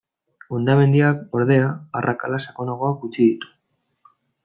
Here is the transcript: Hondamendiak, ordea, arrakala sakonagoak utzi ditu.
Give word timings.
Hondamendiak, 0.57 1.19
ordea, 1.41 1.69
arrakala 2.01 2.43
sakonagoak 2.49 3.07
utzi 3.11 3.25
ditu. 3.31 3.55